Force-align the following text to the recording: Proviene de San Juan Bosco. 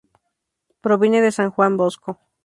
Proviene 0.81 1.21
de 1.21 1.31
San 1.31 1.51
Juan 1.51 1.77
Bosco. 1.77 2.19